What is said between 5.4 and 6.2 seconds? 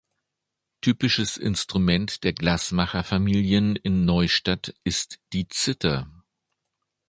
Zither.